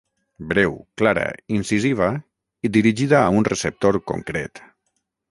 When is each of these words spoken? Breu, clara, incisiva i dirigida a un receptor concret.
Breu, 0.51 0.71
clara, 0.99 1.25
incisiva 1.57 2.07
i 2.69 2.71
dirigida 2.77 3.19
a 3.25 3.27
un 3.41 3.47
receptor 3.53 3.99
concret. 4.13 4.63